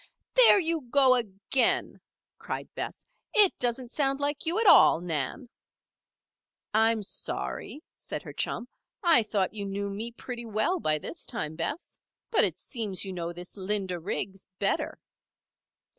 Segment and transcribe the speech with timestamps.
[0.33, 2.01] "There you go again!"
[2.39, 3.05] cried Bess.
[3.35, 5.47] "It doesn't sound like you at all, Nan."
[6.73, 8.67] "I'm sorry," said her chum.
[9.03, 11.99] "I thought you knew me pretty well by this time, Bess.
[12.31, 14.99] But, it seems you know this Linda Riggs better."